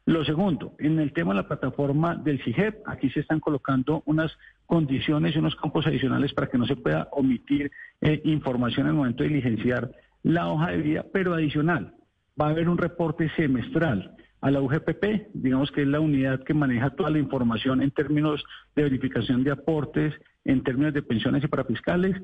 Lo 0.06 0.24
segundo, 0.24 0.74
en 0.78 0.98
el 0.98 1.12
tema 1.12 1.32
de 1.32 1.42
la 1.42 1.46
plataforma 1.46 2.16
del 2.16 2.42
CIGEP, 2.42 2.88
aquí 2.88 3.10
se 3.10 3.20
están 3.20 3.38
colocando 3.38 4.02
unas 4.06 4.32
condiciones 4.64 5.36
y 5.36 5.38
unos 5.38 5.54
campos 5.56 5.86
adicionales 5.86 6.32
para 6.32 6.46
que 6.46 6.56
no 6.56 6.66
se 6.66 6.76
pueda 6.76 7.08
omitir 7.12 7.70
eh, 8.00 8.22
información 8.24 8.86
en 8.86 8.92
el 8.92 8.96
momento 8.96 9.22
de 9.22 9.28
diligenciar 9.28 9.92
la 10.22 10.48
hoja 10.48 10.70
de 10.70 10.78
vida, 10.78 11.04
pero 11.12 11.34
adicional, 11.34 11.94
va 12.40 12.46
a 12.46 12.50
haber 12.50 12.68
un 12.70 12.78
reporte 12.78 13.30
semestral 13.36 14.16
a 14.40 14.50
la 14.50 14.60
UGPP, 14.60 15.32
digamos 15.34 15.70
que 15.70 15.82
es 15.82 15.88
la 15.88 16.00
unidad 16.00 16.42
que 16.44 16.54
maneja 16.54 16.90
toda 16.90 17.10
la 17.10 17.18
información 17.18 17.82
en 17.82 17.90
términos 17.90 18.42
de 18.74 18.84
verificación 18.84 19.44
de 19.44 19.50
aportes, 19.50 20.14
en 20.44 20.62
términos 20.62 20.94
de 20.94 21.02
pensiones 21.02 21.44
y 21.44 21.48
parafiscales, 21.48 22.16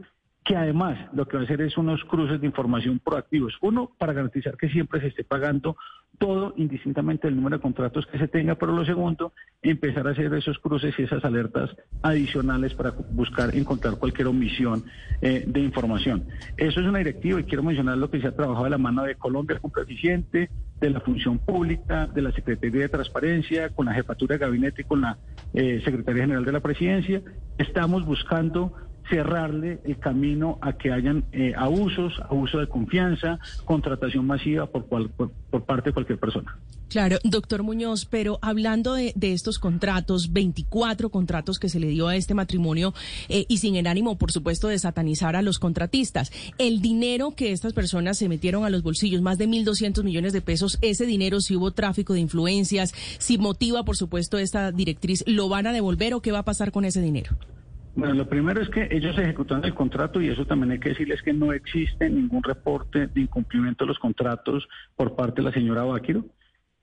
que 0.47 0.57
además 0.57 0.97
lo 1.13 1.27
que 1.27 1.37
va 1.37 1.43
a 1.43 1.45
hacer 1.45 1.61
es 1.61 1.77
unos 1.77 2.05
cruces 2.05 2.41
de 2.41 2.47
información 2.47 3.01
proactivos. 3.01 3.59
Uno, 3.61 3.91
para 3.99 4.13
garantizar 4.13 4.57
que 4.57 4.69
siempre 4.69 5.01
se 5.01 5.09
esté 5.09 5.25
pagando 5.25 5.77
todo 6.19 6.55
indistintamente 6.57 7.27
del 7.27 7.35
número 7.35 7.57
de 7.57 7.63
contratos 7.63 8.07
que 8.07 8.17
se 8.17 8.29
tenga, 8.29 8.55
pero 8.55 8.73
lo 8.73 8.85
segundo, 8.85 9.33
empezar 9.61 10.07
a 10.07 10.13
hacer 10.13 10.33
esos 10.33 10.59
cruces 10.61 10.95
y 10.99 11.03
esas 11.03 11.25
alertas 11.25 11.77
adicionales 12.01 12.75
para 12.75 12.93
buscar 13.11 13.57
encontrar 13.57 13.97
cualquier 13.97 14.29
omisión 14.29 14.85
eh, 15.21 15.43
de 15.47 15.61
información. 15.61 16.25
Eso 16.57 16.81
es 16.81 16.87
una 16.87 16.99
directiva 16.99 17.41
y 17.41 17.45
quiero 17.45 17.65
mencionar 17.65 17.99
lo 17.99 18.09
que 18.09 18.21
se 18.21 18.29
ha 18.29 18.37
trabajado 18.37 18.65
de 18.65 18.71
la 18.71 18.79
mano 18.79 19.03
de 19.03 19.17
Colombia 19.17 19.59
con 19.59 19.73
Eficiente, 19.83 20.49
de 20.81 20.91
la 20.91 21.01
Función 21.01 21.39
Pública, 21.39 22.07
de 22.07 22.23
la 22.23 22.31
Secretaría 22.31 22.83
de 22.83 22.89
Transparencia, 22.89 23.71
con 23.71 23.87
la 23.87 23.95
Jefatura 23.95 24.37
de 24.37 24.47
Gabinete 24.47 24.83
y 24.83 24.85
con 24.85 25.01
la 25.01 25.19
eh, 25.55 25.83
Secretaría 25.85 26.23
General 26.23 26.45
de 26.45 26.53
la 26.53 26.61
Presidencia. 26.61 27.21
Estamos 27.59 28.07
buscando 28.07 28.73
cerrarle 29.09 29.81
el 29.85 29.99
camino 29.99 30.59
a 30.61 30.75
que 30.75 30.93
hayan 30.93 31.25
eh, 31.33 31.53
abusos, 31.57 32.15
abuso 32.29 32.59
de 32.59 32.69
confianza, 32.69 33.39
contratación 33.65 34.27
masiva 34.27 34.67
por, 34.67 34.87
cual, 34.87 35.11
por, 35.11 35.31
parte 35.65 35.91
de 35.91 35.95
cualquier 35.95 36.19
persona. 36.19 36.57
Claro, 36.89 37.19
doctor 37.25 37.63
Muñoz, 37.63 38.07
pero 38.07 38.39
hablando 38.43 38.95
de, 38.95 39.13
de, 39.17 39.33
estos 39.33 39.59
contratos, 39.59 40.33
24 40.33 41.11
contratos 41.11 41.59
que 41.59 41.69
se 41.69 41.81
le 41.81 41.89
dio 41.89 42.07
a 42.07 42.17
este 42.17 42.35
matrimonio 42.35 42.95
eh, 43.29 43.45
y 43.49 43.59
sin 43.59 43.75
el 43.75 43.89
ánimo, 43.89 44.19
por 44.19 44.31
supuesto, 44.31 44.69
de 44.69 44.79
satanizar 44.79 45.35
a 45.35 45.43
los 45.43 45.59
contratistas, 45.59 46.31
el 46.59 46.81
dinero 46.81 47.33
que 47.33 47.53
estas 47.53 47.73
personas 47.73 48.19
se 48.19 48.29
metieron 48.29 48.65
a 48.65 48.71
los 48.71 48.83
bolsillos, 48.83 49.21
más 49.21 49.37
de 49.39 49.49
1.200 49.49 50.05
millones 50.05 50.33
de 50.33 50.43
pesos, 50.43 50.79
ese 50.81 51.07
dinero, 51.07 51.41
si 51.41 51.57
hubo 51.57 51.73
tráfico 51.73 52.15
de 52.15 52.21
influencias, 52.21 52.95
si 53.19 53.37
motiva, 53.37 53.85
por 53.85 53.97
supuesto, 53.97 54.39
esta 54.39 54.71
directriz, 54.71 55.25
¿lo 55.27 55.49
van 55.49 55.67
a 55.67 55.73
devolver 55.73 56.15
o 56.15 56.23
qué 56.23 56.31
va 56.31 56.41
a 56.41 56.45
pasar 56.45 56.71
con 56.71 56.85
ese 56.85 57.01
dinero? 57.01 57.37
Bueno, 57.97 58.13
lo 58.13 58.29
primero 58.29 58.61
es 58.61 58.69
que 58.69 58.89
ellos 58.91 59.17
ejecutan 59.17 59.65
el 59.65 59.73
contrato 59.73 60.21
y 60.21 60.29
eso 60.29 60.45
también 60.45 60.73
hay 60.73 60.79
que 60.79 60.91
decirles 60.91 61.23
que 61.23 61.33
no 61.33 61.55
existe 61.55 62.11
ningún 62.11 62.43
reporte 62.43 63.07
de 63.07 63.21
incumplimiento 63.23 63.85
de 63.85 63.89
los 63.89 63.99
contratos 63.99 64.69
por 64.95 65.17
parte 65.17 65.41
de 65.41 65.49
la 65.49 65.53
señora 65.53 65.83
Báquiro. 65.83 66.27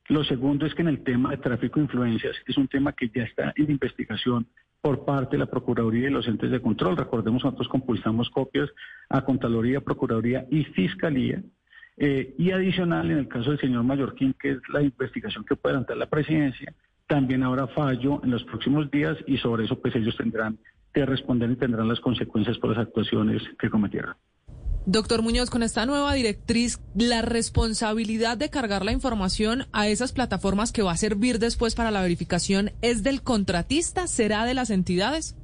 Lo 0.10 0.24
segundo 0.24 0.66
es 0.66 0.74
que 0.74 0.82
en 0.82 0.88
el 0.88 1.04
tema 1.04 1.30
de 1.30 1.38
tráfico 1.38 1.76
de 1.76 1.84
influencias 1.84 2.36
es 2.48 2.58
un 2.58 2.68
tema 2.68 2.94
que 2.94 3.12
ya 3.14 3.24
está 3.24 3.54
en 3.56 3.70
investigación 3.70 4.48
por 4.82 5.06
parte 5.06 5.36
de 5.36 5.38
la 5.38 5.46
Procuraduría 5.46 6.10
y 6.10 6.12
los 6.12 6.28
entes 6.28 6.50
de 6.50 6.60
control. 6.60 6.98
Recordemos 6.98 7.44
nosotros 7.44 7.68
compulsamos 7.68 8.32
copias 8.32 8.72
a 9.08 9.24
Contraloría, 9.24 9.82
Procuraduría 9.82 10.48
y 10.50 10.64
Fiscalía. 10.64 11.44
Eh, 11.96 12.34
y 12.40 12.50
adicional, 12.50 13.12
en 13.12 13.20
el 13.20 13.28
caso 13.28 13.52
del 13.52 13.60
señor 13.60 13.84
Mallorquín, 13.84 14.34
que 14.34 14.54
es 14.54 14.58
la 14.70 14.82
investigación 14.82 15.46
que 15.46 15.56
puede 15.56 15.74
adelantar 15.76 15.98
la 15.98 16.10
presidencia, 16.10 16.74
también 17.06 17.44
habrá 17.44 17.68
fallo 17.68 18.20
en 18.24 18.32
los 18.32 18.44
próximos 18.46 18.90
días 18.90 19.16
y 19.28 19.38
sobre 19.38 19.66
eso 19.66 19.80
pues 19.80 19.96
ellos 19.96 20.18
tendrán 20.18 20.58
que 20.94 21.06
responder 21.06 21.52
y 21.52 21.56
tendrán 21.56 21.88
las 21.88 22.00
consecuencias 22.00 22.58
por 22.58 22.72
las 22.72 22.88
actuaciones 22.88 23.42
que 23.60 23.70
cometieron. 23.70 24.16
Doctor 24.86 25.22
Muñoz, 25.22 25.50
con 25.50 25.64
esta 25.64 25.86
nueva 25.86 26.14
directriz, 26.14 26.82
la 26.94 27.22
responsabilidad 27.22 28.38
de 28.38 28.50
cargar 28.50 28.84
la 28.84 28.92
información 28.92 29.64
a 29.72 29.88
esas 29.88 30.12
plataformas 30.12 30.74
que 30.74 30.82
va 30.82 30.92
a 30.92 30.98
servir 30.98 31.40
después 31.40 31.74
para 31.74 31.90
la 31.90 32.02
verificación 32.02 32.72
es 32.82 33.02
del 33.02 33.22
contratista, 33.22 34.08
será 34.08 34.44
de 34.46 34.54
las 34.54 34.72
entidades. 34.72 35.38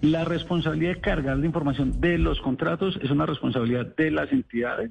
La 0.00 0.24
responsabilidad 0.24 0.94
de 0.94 1.00
cargar 1.00 1.38
la 1.38 1.46
información 1.46 2.00
de 2.00 2.18
los 2.18 2.40
contratos 2.40 2.98
es 3.02 3.10
una 3.12 3.24
responsabilidad 3.24 3.94
de 3.94 4.10
las 4.10 4.32
entidades, 4.32 4.90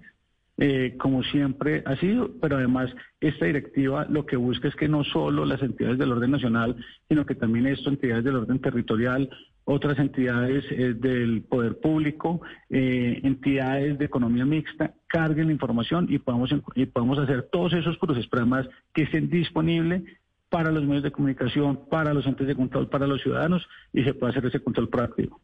eh, 0.58 0.96
como 0.98 1.24
siempre 1.24 1.84
ha 1.86 1.96
sido, 1.98 2.32
pero 2.42 2.58
además 2.58 2.90
esta 3.20 3.46
directiva 3.46 4.06
lo 4.10 4.26
que 4.26 4.38
busca 4.38 4.70
es 4.70 4.76
que 4.76 4.88
no 4.88 5.04
solo 5.04 5.46
las 5.46 5.62
entidades 5.62 5.98
del 5.98 6.12
orden 6.12 6.32
nacional, 6.32 6.78
sino 7.10 7.26
que 7.26 7.36
también 7.36 7.66
esto, 7.66 7.90
entidades 7.90 8.24
del 8.24 8.38
orden 8.38 8.60
territorial, 8.60 9.30
otras 9.72 10.00
entidades 10.00 10.66
eh, 10.72 10.96
del 10.96 11.44
poder 11.44 11.80
público, 11.80 12.42
eh, 12.72 13.20
entidades 13.24 14.00
de 14.00 14.06
economía 14.06 14.44
mixta, 14.44 14.96
carguen 15.08 15.48
la 15.48 15.54
información 15.54 16.08
y 16.10 16.18
podamos, 16.18 16.50
y 16.74 16.88
podamos 16.88 17.20
hacer 17.20 17.50
todos 17.52 17.74
esos 17.74 17.96
cruces, 18.00 18.26
pero 18.28 18.42
además 18.42 18.68
que 18.96 19.04
estén 19.04 19.30
disponibles 19.30 20.02
para 20.50 20.72
los 20.72 20.84
medios 20.86 21.04
de 21.04 21.12
comunicación, 21.12 21.88
para 21.88 22.16
los 22.16 22.26
entes 22.26 22.48
de 22.48 22.56
control, 22.56 22.90
para 22.90 23.06
los 23.06 23.22
ciudadanos 23.22 23.68
y 23.94 24.04
se 24.04 24.16
puede 24.16 24.32
hacer 24.32 24.48
ese 24.48 24.60
control 24.60 24.90
proactivo. 24.90 25.40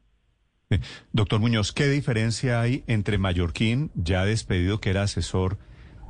Eh, 0.71 0.79
doctor 1.13 1.39
Muñoz, 1.39 1.71
¿qué 1.71 1.87
diferencia 1.87 2.59
hay 2.59 2.83
entre 2.87 3.19
Mallorquín, 3.19 3.91
ya 3.93 4.25
despedido 4.25 4.79
que 4.79 4.89
era 4.89 5.03
asesor 5.03 5.59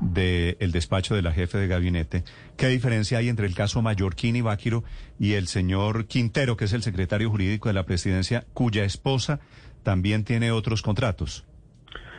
del 0.02 0.72
despacho 0.72 1.16
de 1.16 1.22
la 1.22 1.32
jefe 1.32 1.58
de 1.58 1.68
gabinete, 1.68 2.24
qué 2.58 2.68
diferencia 2.68 3.18
hay 3.18 3.30
entre 3.30 3.48
el 3.48 3.56
caso 3.56 3.82
Mallorquín 3.82 4.36
y 4.36 4.42
Báquiro 4.42 4.84
y 5.20 5.34
el 5.34 5.48
señor 5.48 6.06
Quintero, 6.06 6.58
que 6.58 6.66
es 6.66 6.74
el 6.74 6.84
secretario 6.84 7.30
jurídico 7.30 7.70
de 7.70 7.74
la 7.74 7.86
presidencia, 7.86 8.46
cuya 8.54 8.84
esposa 8.84 9.40
también 9.84 10.24
tiene 10.24 10.52
otros 10.52 10.82
contratos? 10.82 11.46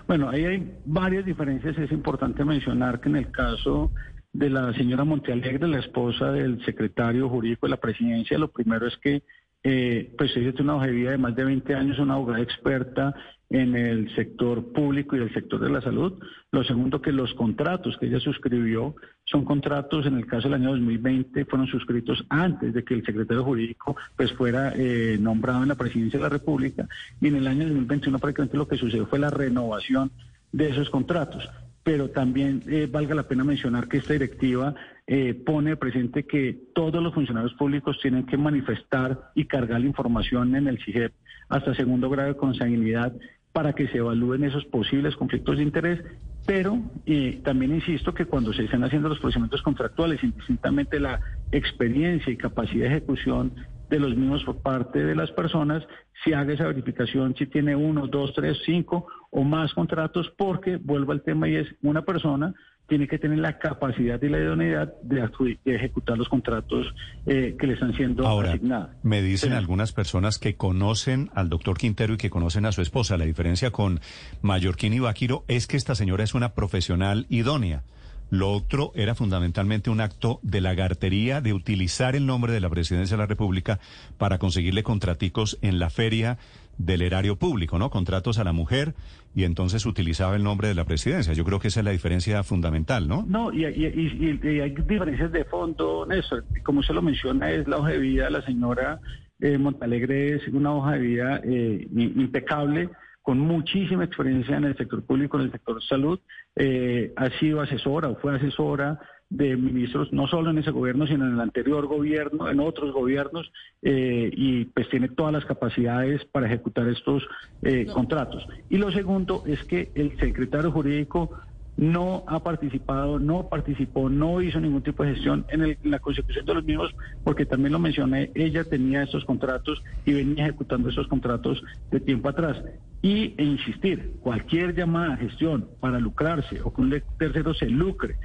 Bueno, 0.07 0.31
ahí 0.31 0.45
hay 0.45 0.73
varias 0.85 1.25
diferencias. 1.25 1.77
Es 1.79 1.91
importante 1.91 2.45
mencionar 2.45 3.01
que 3.01 3.09
en 3.09 3.17
el 3.17 3.31
caso 3.31 3.91
de 4.33 4.51
la 4.51 4.73
señora 4.75 5.05
Montealegre, 5.05 5.67
la 5.67 5.81
esposa 5.81 6.31
del 6.31 6.65
secretario 6.65 7.29
jurídico 7.29 7.67
de 7.67 7.71
la 7.71 7.79
presidencia, 7.79 8.39
lo 8.39 8.51
primero 8.51 8.87
es 8.87 8.97
que 8.99 9.23
eh, 9.63 10.13
pues 10.17 10.37
ella 10.37 10.53
tiene 10.53 10.73
una 10.73 10.87
vida 10.87 11.11
de 11.11 11.19
más 11.19 11.35
de 11.35 11.45
20 11.45 11.75
años, 11.75 11.99
una 11.99 12.15
abogada 12.15 12.43
experta 12.43 13.15
en 13.49 13.77
el 13.77 14.15
sector 14.15 14.73
público 14.73 15.17
y 15.17 15.21
el 15.21 15.33
sector 15.33 15.61
de 15.61 15.71
la 15.71 15.81
salud. 15.81 16.15
Lo 16.51 16.65
segundo, 16.65 17.01
que 17.01 17.13
los 17.13 17.33
contratos 17.35 17.97
que 17.99 18.07
ella 18.07 18.21
suscribió 18.21 18.97
son 19.25 19.45
contratos, 19.45 20.07
en 20.07 20.17
el 20.17 20.27
caso 20.27 20.49
del 20.49 20.55
año 20.55 20.71
2020, 20.71 21.45
fueron 21.45 21.67
suscritos 21.67 22.25
antes 22.29 22.75
de 22.75 22.85
que 22.85 22.95
el 22.95 23.05
secretario 23.05 23.45
jurídico 23.45 23.97
pues 24.17 24.33
fuera 24.33 24.73
eh, 24.77 25.17
nombrado 25.21 25.63
en 25.63 25.69
la 25.69 25.75
presidencia 25.75 26.19
de 26.19 26.25
la 26.25 26.29
República. 26.31 26.89
Y 27.21 27.29
en 27.29 27.37
el 27.37 27.47
año 27.47 27.65
2021 27.65 28.19
prácticamente 28.19 28.57
lo 28.57 28.69
que 28.69 28.77
sucedió 28.77 29.07
fue 29.07 29.19
la 29.19 29.31
renovación 29.31 30.11
de 30.53 30.69
esos 30.71 30.91
contratos 30.91 31.49
pero 31.87 32.11
también 32.11 32.65
eh, 32.67 32.89
valga 32.91 33.15
la 33.15 33.29
pena 33.29 33.45
mencionar 33.45 33.87
que 33.87 33.99
esta 33.99 34.13
directiva 34.13 34.75
eh, 35.07 35.35
pone 35.35 35.77
presente 35.77 36.25
que 36.25 36.59
todos 36.75 37.03
los 37.03 37.15
funcionarios 37.15 37.55
públicos 37.55 37.99
tienen 38.03 38.27
que 38.27 38.37
manifestar 38.37 39.31
y 39.35 39.45
cargar 39.45 39.81
la 39.81 39.87
información 39.87 40.57
en 40.57 40.67
el 40.67 40.83
CIGEP 40.83 41.13
hasta 41.49 41.75
segundo 41.75 42.11
grado 42.11 42.31
de 42.31 42.37
consanguinidad 42.37 43.13
para 43.53 43.73
que 43.73 43.89
se 43.89 43.99
evalúen 43.99 44.45
esos 44.45 44.65
posibles 44.67 45.17
conflictos 45.17 45.57
de 45.57 45.63
interés, 45.63 46.05
pero 46.45 46.79
eh, 47.07 47.41
también 47.43 47.75
insisto 47.75 48.13
que 48.13 48.27
cuando 48.27 48.53
se 48.53 48.65
estén 48.65 48.85
haciendo 48.85 49.09
los 49.09 49.19
procedimientos 49.19 49.63
contractuales, 49.63 50.23
indistintamente 50.23 51.01
la 51.01 51.21
experiencia 51.53 52.33
y 52.33 52.37
capacidad 52.37 52.91
de 52.91 52.97
ejecución 52.97 53.55
de 53.89 54.01
los 54.01 54.17
mismos 54.17 54.45
por 54.45 54.59
parte 54.59 55.05
de 55.05 55.15
las 55.15 55.31
personas, 55.31 55.83
si 56.25 56.33
haga 56.33 56.55
esa 56.55 56.67
verificación, 56.67 57.35
si 57.37 57.47
tiene 57.47 57.77
uno, 57.77 58.07
dos, 58.07 58.33
tres, 58.35 58.59
cinco 58.65 59.07
o 59.31 59.45
más 59.45 59.73
contratos, 59.75 60.33
porque 60.37 60.77
vuelvo 60.77 61.13
al 61.13 61.23
tema 61.23 61.49
y 61.49 61.57
es 61.57 61.69
una 61.83 62.03
persona 62.03 62.55
tiene 62.89 63.09
que 63.09 63.19
tener 63.19 63.39
la 63.39 63.59
capacidad 63.59 64.21
y 64.23 64.29
la 64.29 64.39
idoneidad 64.39 64.95
de, 65.03 65.29
de 65.65 65.75
ejecutar 65.75 66.17
los 66.17 66.29
contratos 66.29 66.87
eh, 67.27 67.57
que 67.59 67.67
le 67.67 67.75
están 67.75 67.95
siendo 67.95 68.27
Ahora, 68.27 68.51
asignados. 68.51 68.91
Me 69.03 69.23
dicen 69.23 69.53
algunas 69.53 69.93
personas 69.93 70.39
que 70.39 70.55
conocen 70.55 71.31
al 71.35 71.49
doctor 71.49 71.77
Quintero 71.77 72.15
y 72.15 72.17
que 72.17 72.31
conocen 72.31 72.65
a 72.65 72.73
su 72.73 72.83
esposa. 72.83 73.17
La 73.17 73.25
diferencia 73.25 73.71
con 73.71 74.01
Mallorquín 74.43 74.93
y 74.93 75.01
Báquiro 75.01 75.45
es 75.49 75.67
que 75.67 75.77
esta 75.77 75.95
señora 75.95 76.25
es 76.25 76.35
una 76.35 76.55
profesional 76.55 77.27
idónea. 77.29 77.83
Lo 78.31 78.51
otro 78.51 78.93
era 78.95 79.15
fundamentalmente 79.15 79.91
un 79.91 80.01
acto 80.01 80.41
de 80.43 80.61
lagartería, 80.61 81.41
de 81.41 81.53
utilizar 81.53 82.17
el 82.17 82.27
nombre 82.27 82.53
de 82.53 82.61
la 82.61 82.71
presidencia 82.71 83.17
de 83.17 83.23
la 83.23 83.27
República 83.27 83.79
para 84.19 84.39
conseguirle 84.39 84.83
contraticos 84.83 85.59
en 85.63 85.79
la 85.79 85.91
feria 85.91 86.39
del 86.79 87.03
erario 87.03 87.37
público, 87.37 87.79
¿no? 87.79 87.89
Contratos 87.91 88.39
a 88.39 88.45
la 88.45 88.53
mujer 88.53 88.95
y 89.35 89.45
entonces 89.45 89.87
utilizaba 89.87 90.37
el 90.37 90.43
nombre 90.43 90.69
de 90.69 90.75
la 90.75 90.85
presidencia. 90.85 91.33
Yo 91.33 91.45
creo 91.45 91.61
que 91.61 91.69
esa 91.69 91.81
es 91.81 91.85
la 91.85 91.93
diferencia 91.93 92.43
fundamental, 92.43 93.09
¿no? 93.09 93.25
No, 93.27 93.53
y, 93.53 93.65
hay 93.65 94.71
diferencias 94.71 95.33
de 95.33 95.45
fondo, 95.45 96.05
Néstor. 96.07 96.45
Como 96.65 96.83
se 96.83 96.93
lo 96.93 97.03
menciona, 97.03 97.51
es 97.51 97.67
la 97.69 97.79
hoja 97.79 97.91
de 97.91 97.99
vida 97.99 98.25
de 98.25 98.31
la 98.31 98.43
señora 98.43 99.01
eh, 99.41 99.57
Montalegre, 99.57 100.37
es 100.37 100.49
una 100.49 100.75
hoja 100.75 100.93
de 100.93 100.99
vida 100.99 101.41
eh, 101.45 101.87
impecable 101.95 102.91
con 103.27 103.41
muchísima 103.41 104.05
experiencia 104.05 104.57
en 104.57 104.67
el 104.67 104.77
sector 104.77 105.03
público, 105.03 105.37
en 105.37 105.47
el 105.47 105.51
sector 105.51 105.83
salud, 105.83 106.21
eh, 106.55 107.13
ha 107.17 107.29
sido 107.41 107.61
asesora 107.61 108.09
o 108.09 108.15
fue 108.15 108.37
asesora 108.37 109.01
de 109.29 109.57
ministros, 109.57 110.13
no 110.13 110.29
solo 110.29 110.51
en 110.51 110.59
ese 110.59 110.71
gobierno, 110.71 111.09
sino 111.09 111.27
en 111.27 111.33
el 111.33 111.41
anterior 111.41 111.89
gobierno, 111.89 112.49
en 112.49 112.61
otros 112.61 112.93
gobiernos, 112.95 113.51
eh, 113.83 114.31
y 114.33 114.67
pues 114.67 114.89
tiene 114.91 115.09
todas 115.09 115.33
las 115.33 115.45
capacidades 115.45 116.25
para 116.27 116.47
ejecutar 116.47 116.87
estos 116.87 117.27
eh, 117.63 117.87
no. 117.89 117.95
contratos. 117.95 118.47
Y 118.71 118.77
lo 118.77 118.93
segundo 118.93 119.43
es 119.45 119.65
que 119.65 119.91
el 119.97 120.17
secretario 120.21 120.71
jurídico 120.71 121.33
no 121.77 122.25
ha 122.27 122.41
participado, 122.41 123.19
no 123.19 123.49
participó, 123.49 124.09
no 124.09 124.41
hizo 124.41 124.61
ningún 124.61 124.83
tipo 124.83 125.03
de 125.03 125.15
gestión 125.15 125.45
en, 125.51 125.63
el, 125.63 125.79
en, 125.83 125.91
la 125.91 125.99
consecución 125.99 126.47
de 126.47 126.55
los 126.55 126.65
mismos, 126.65 126.95
porque 127.23 127.45
también 127.45 127.73
lo 127.73 127.79
mencioné, 127.79 128.31
ella 128.35 128.65
tenía 128.65 129.03
estos 129.03 129.25
contratos 129.25 129.83
y 130.05 130.13
venía 130.13 130.45
ejecutando 130.45 130.89
esos 130.89 131.07
contratos 131.07 131.63
de 131.91 132.01
tiempo 132.01 132.29
atrás. 132.29 132.63
Y 133.03 133.35
e 133.37 133.45
insistir, 133.45 134.15
cualquier 134.21 134.75
llamada 134.75 135.15
a 135.15 135.17
gestión 135.19 135.69
para 135.81 136.01
lucrarse 136.01 136.61
o 136.63 136.73
que 136.73 136.81
un 136.81 137.03
tercero 137.19 137.53
se 137.55 137.67
lucre 137.67 138.17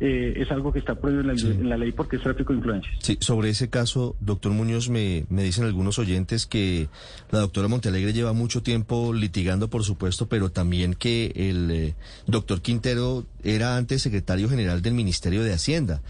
eh, 0.00 0.34
es 0.36 0.50
algo 0.50 0.72
que 0.72 0.78
está 0.78 0.94
prohibido 0.94 1.22
en 1.22 1.26
la, 1.26 1.36
sí. 1.36 1.46
en 1.48 1.68
la, 1.68 1.76
ley 1.76 1.92
porque 1.92 2.16
es 2.16 2.22
tráfico 2.22 2.52
de 2.52 2.58
influencias. 2.58 2.94
Sí, 3.00 3.18
sobre 3.20 3.50
ese 3.50 3.68
caso, 3.68 4.16
doctor 4.20 4.52
Muñoz, 4.52 4.88
me, 4.88 5.24
me 5.28 5.42
dicen 5.42 5.64
algunos 5.64 5.98
oyentes 5.98 6.46
que 6.46 6.88
la 7.30 7.40
doctora 7.40 7.68
Montealegre 7.68 8.12
lleva 8.12 8.32
mucho 8.32 8.62
tiempo 8.62 9.12
litigando, 9.12 9.68
por 9.68 9.84
supuesto, 9.84 10.28
pero 10.28 10.50
también 10.50 10.94
que 10.94 11.32
el 11.34 11.70
eh, 11.70 11.94
doctor 12.26 12.62
Quintero 12.62 13.24
era 13.42 13.76
antes 13.76 14.02
secretario 14.02 14.48
general 14.48 14.82
del 14.82 14.94
Ministerio 14.94 15.42
de 15.42 15.52
Hacienda. 15.52 16.02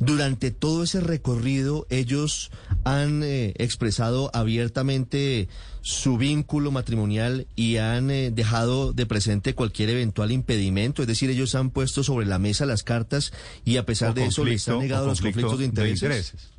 Durante 0.00 0.50
todo 0.50 0.82
ese 0.82 1.00
recorrido, 1.00 1.86
ellos 1.90 2.50
han 2.84 3.22
eh, 3.22 3.54
expresado 3.56 4.30
abiertamente 4.34 5.48
su 5.82 6.16
vínculo 6.16 6.70
matrimonial 6.70 7.46
y 7.56 7.76
han 7.76 8.10
eh, 8.10 8.30
dejado 8.32 8.92
de 8.92 9.06
presente 9.06 9.54
cualquier 9.54 9.90
eventual 9.90 10.32
impedimento, 10.32 11.02
es 11.02 11.08
decir, 11.08 11.30
ellos 11.30 11.54
han 11.54 11.70
puesto 11.70 12.04
sobre 12.04 12.26
la 12.26 12.38
mesa 12.38 12.66
las 12.66 12.82
cartas 12.82 13.32
y 13.64 13.76
a 13.76 13.84
pesar 13.84 14.10
o 14.10 14.14
de 14.14 14.26
eso 14.26 14.44
les 14.44 14.68
han 14.68 14.78
negado 14.78 15.06
los 15.06 15.20
conflictos 15.20 15.58
de 15.58 15.64
intereses. 15.64 16.00
de 16.00 16.06
intereses. 16.06 16.52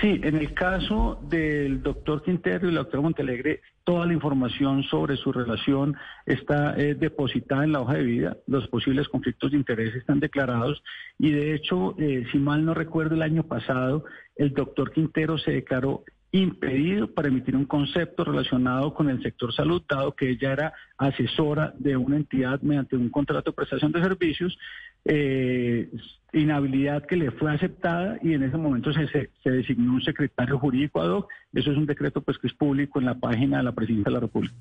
Sí, 0.00 0.20
en 0.22 0.36
el 0.36 0.52
caso 0.52 1.18
del 1.22 1.82
doctor 1.82 2.22
Quintero 2.22 2.68
y 2.68 2.72
la 2.72 2.80
doctora 2.80 3.02
Montalegre, 3.02 3.62
toda 3.82 4.04
la 4.04 4.12
información 4.12 4.82
sobre 4.82 5.16
su 5.16 5.32
relación 5.32 5.96
está 6.26 6.76
eh, 6.76 6.94
depositada 6.94 7.64
en 7.64 7.72
la 7.72 7.80
hoja 7.80 7.94
de 7.94 8.02
vida, 8.02 8.36
los 8.46 8.68
posibles 8.68 9.08
conflictos 9.08 9.52
de 9.52 9.56
interés 9.56 9.94
están 9.94 10.20
declarados. 10.20 10.82
Y 11.18 11.30
de 11.30 11.54
hecho, 11.54 11.94
eh, 11.98 12.26
si 12.30 12.38
mal 12.38 12.64
no 12.64 12.74
recuerdo, 12.74 13.14
el 13.14 13.22
año 13.22 13.44
pasado 13.44 14.04
el 14.34 14.52
doctor 14.52 14.92
Quintero 14.92 15.38
se 15.38 15.52
declaró 15.52 16.04
impedido 16.32 17.14
para 17.14 17.28
emitir 17.28 17.56
un 17.56 17.64
concepto 17.64 18.24
relacionado 18.24 18.92
con 18.92 19.08
el 19.08 19.22
sector 19.22 19.54
salud, 19.54 19.82
dado 19.88 20.14
que 20.14 20.30
ella 20.30 20.52
era 20.52 20.72
asesora 20.98 21.72
de 21.78 21.96
una 21.96 22.16
entidad 22.16 22.60
mediante 22.60 22.96
un 22.96 23.08
contrato 23.08 23.50
de 23.50 23.56
prestación 23.56 23.92
de 23.92 24.02
servicios, 24.02 24.58
eh, 25.08 25.88
inhabilidad 26.32 27.06
que 27.06 27.16
le 27.16 27.30
fue 27.30 27.52
aceptada 27.52 28.18
y 28.22 28.34
en 28.34 28.42
ese 28.42 28.56
momento 28.56 28.92
se, 28.92 29.06
se, 29.08 29.50
designó 29.50 29.94
un 29.94 30.02
secretario 30.02 30.58
jurídico 30.58 31.00
ad 31.00 31.10
hoc. 31.10 31.28
Eso 31.54 31.70
es 31.70 31.76
un 31.76 31.86
decreto 31.86 32.20
pues 32.20 32.38
que 32.38 32.48
es 32.48 32.54
público 32.54 32.98
en 32.98 33.06
la 33.06 33.14
página 33.14 33.58
de 33.58 33.62
la 33.62 33.72
Presidencia 33.72 34.10
de 34.10 34.14
la 34.14 34.20
República. 34.20 34.54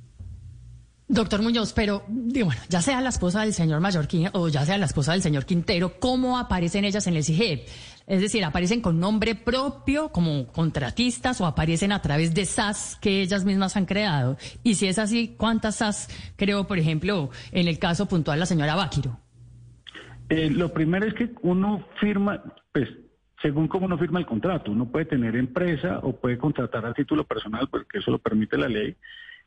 Doctor 1.07 1.43
Muñoz, 1.43 1.71
pero 1.73 2.03
bueno, 2.07 2.59
ya 2.67 2.81
sea 2.81 2.99
la 2.99 3.09
esposa 3.09 3.41
del 3.41 3.53
señor 3.53 3.79
Mallorquín 3.79 4.29
o 4.33 4.47
ya 4.47 4.65
sea 4.65 4.79
la 4.79 4.87
esposa 4.87 5.11
del 5.11 5.21
señor 5.21 5.45
Quintero, 5.45 5.99
¿cómo 5.99 6.39
aparecen 6.39 6.83
ellas 6.83 7.05
en 7.05 7.15
el 7.15 7.23
CIGEP? 7.23 7.67
Es 8.07 8.21
decir, 8.21 8.43
¿aparecen 8.43 8.81
con 8.81 8.99
nombre 8.99 9.35
propio 9.35 10.09
como 10.09 10.47
contratistas 10.47 11.39
o 11.41 11.45
aparecen 11.45 11.91
a 11.91 12.01
través 12.01 12.33
de 12.33 12.45
SAS 12.45 12.97
que 12.99 13.21
ellas 13.21 13.45
mismas 13.45 13.77
han 13.77 13.85
creado? 13.85 14.37
Y 14.63 14.75
si 14.75 14.87
es 14.87 14.97
así, 14.97 15.35
¿cuántas 15.37 15.75
SAS 15.75 16.09
creó, 16.37 16.65
por 16.65 16.79
ejemplo, 16.79 17.29
en 17.51 17.67
el 17.67 17.77
caso 17.77 18.07
puntual 18.07 18.39
la 18.39 18.47
señora 18.47 18.73
Báquiro? 18.73 19.19
Eh, 20.29 20.49
lo 20.49 20.73
primero 20.73 21.05
es 21.05 21.13
que 21.13 21.29
uno 21.41 21.87
firma, 21.99 22.41
pues 22.71 22.89
según 23.41 23.67
cómo 23.67 23.85
uno 23.85 23.97
firma 23.97 24.19
el 24.19 24.25
contrato, 24.25 24.71
uno 24.71 24.89
puede 24.89 25.05
tener 25.05 25.35
empresa 25.35 25.99
o 26.01 26.19
puede 26.19 26.37
contratar 26.37 26.85
a 26.85 26.93
título 26.93 27.25
personal, 27.25 27.67
porque 27.69 27.99
eso 27.99 28.11
lo 28.11 28.19
permite 28.19 28.57
la 28.57 28.67
ley. 28.67 28.95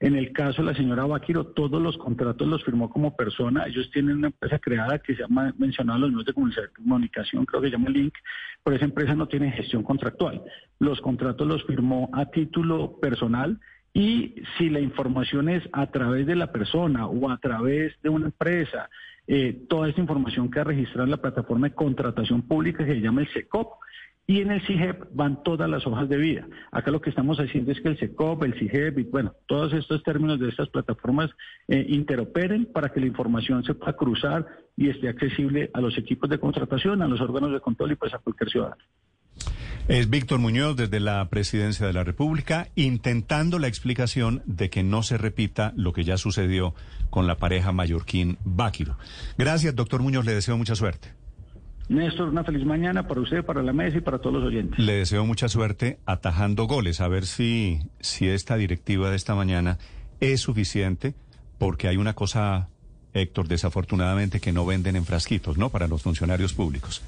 En 0.00 0.14
el 0.14 0.32
caso 0.32 0.62
de 0.62 0.70
la 0.70 0.76
señora 0.76 1.06
Baquiro, 1.06 1.46
todos 1.46 1.82
los 1.82 1.98
contratos 1.98 2.46
los 2.46 2.62
firmó 2.62 2.88
como 2.88 3.16
persona. 3.16 3.66
Ellos 3.66 3.90
tienen 3.90 4.18
una 4.18 4.28
empresa 4.28 4.60
creada 4.60 5.00
que 5.00 5.16
se 5.16 5.22
llama, 5.22 5.52
mencionado 5.58 5.98
los 5.98 6.10
medios 6.10 6.26
de 6.26 6.70
comunicación, 6.76 7.44
creo 7.44 7.60
que 7.60 7.68
se 7.68 7.72
llama 7.72 7.90
Link, 7.90 8.14
pero 8.62 8.76
esa 8.76 8.84
empresa 8.84 9.16
no 9.16 9.26
tiene 9.26 9.50
gestión 9.50 9.82
contractual. 9.82 10.40
Los 10.78 11.00
contratos 11.00 11.48
los 11.48 11.64
firmó 11.64 12.08
a 12.12 12.26
título 12.26 13.00
personal 13.00 13.58
y 13.92 14.36
si 14.56 14.70
la 14.70 14.78
información 14.78 15.48
es 15.48 15.68
a 15.72 15.88
través 15.88 16.28
de 16.28 16.36
la 16.36 16.52
persona 16.52 17.08
o 17.08 17.28
a 17.28 17.38
través 17.38 18.00
de 18.00 18.10
una 18.10 18.26
empresa, 18.26 18.88
eh, 19.28 19.66
toda 19.68 19.90
esa 19.90 20.00
información 20.00 20.50
queda 20.50 20.64
registrada 20.64 21.04
en 21.04 21.10
la 21.10 21.18
plataforma 21.18 21.68
de 21.68 21.74
contratación 21.74 22.42
pública 22.42 22.84
que 22.84 22.94
se 22.94 23.00
llama 23.00 23.20
el 23.20 23.28
SECOP 23.28 23.74
y 24.26 24.40
en 24.40 24.50
el 24.50 24.60
CIGEP 24.66 25.04
van 25.12 25.42
todas 25.42 25.68
las 25.68 25.86
hojas 25.86 26.08
de 26.08 26.16
vida. 26.16 26.46
Acá 26.70 26.90
lo 26.90 27.00
que 27.00 27.10
estamos 27.10 27.38
haciendo 27.38 27.72
es 27.72 27.80
que 27.80 27.88
el 27.88 27.98
SECOP, 27.98 28.42
el 28.44 28.58
CIGEP 28.58 28.98
y 28.98 29.02
bueno, 29.04 29.34
todos 29.46 29.72
estos 29.74 30.02
términos 30.02 30.40
de 30.40 30.48
estas 30.48 30.68
plataformas 30.70 31.30
eh, 31.66 31.84
interoperen 31.88 32.66
para 32.66 32.90
que 32.90 33.00
la 33.00 33.06
información 33.06 33.64
se 33.64 33.74
pueda 33.74 33.94
cruzar 33.94 34.46
y 34.76 34.88
esté 34.88 35.08
accesible 35.08 35.70
a 35.72 35.80
los 35.80 35.96
equipos 35.98 36.28
de 36.28 36.38
contratación, 36.38 37.02
a 37.02 37.08
los 37.08 37.20
órganos 37.20 37.52
de 37.52 37.60
control 37.60 37.92
y 37.92 37.96
pues 37.96 38.14
a 38.14 38.18
cualquier 38.18 38.50
ciudadano. 38.50 38.82
Es 39.88 40.10
Víctor 40.10 40.38
Muñoz 40.38 40.76
desde 40.76 41.00
la 41.00 41.26
Presidencia 41.30 41.86
de 41.86 41.94
la 41.94 42.04
República 42.04 42.68
intentando 42.74 43.58
la 43.58 43.68
explicación 43.68 44.42
de 44.44 44.68
que 44.68 44.82
no 44.82 45.02
se 45.02 45.16
repita 45.16 45.72
lo 45.76 45.94
que 45.94 46.04
ya 46.04 46.18
sucedió 46.18 46.74
con 47.08 47.26
la 47.26 47.38
pareja 47.38 47.72
mallorquín 47.72 48.36
Báquiro. 48.44 48.98
Gracias, 49.38 49.74
doctor 49.74 50.02
Muñoz, 50.02 50.26
le 50.26 50.34
deseo 50.34 50.58
mucha 50.58 50.74
suerte. 50.74 51.14
Néstor, 51.88 52.28
una 52.28 52.44
feliz 52.44 52.66
mañana 52.66 53.08
para 53.08 53.22
usted, 53.22 53.42
para 53.42 53.62
la 53.62 53.72
mesa 53.72 53.96
y 53.96 54.00
para 54.02 54.18
todos 54.18 54.34
los 54.34 54.44
oyentes. 54.44 54.78
Le 54.78 54.92
deseo 54.92 55.24
mucha 55.24 55.48
suerte 55.48 55.98
atajando 56.04 56.66
goles, 56.66 57.00
a 57.00 57.08
ver 57.08 57.24
si, 57.24 57.80
si 58.00 58.28
esta 58.28 58.58
directiva 58.58 59.08
de 59.08 59.16
esta 59.16 59.34
mañana 59.34 59.78
es 60.20 60.42
suficiente, 60.42 61.14
porque 61.56 61.88
hay 61.88 61.96
una 61.96 62.12
cosa, 62.12 62.68
Héctor, 63.14 63.48
desafortunadamente, 63.48 64.38
que 64.38 64.52
no 64.52 64.66
venden 64.66 64.96
en 64.96 65.06
frasquitos, 65.06 65.56
¿no? 65.56 65.70
Para 65.70 65.88
los 65.88 66.02
funcionarios 66.02 66.52
públicos. 66.52 67.07